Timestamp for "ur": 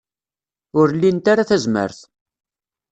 0.79-0.87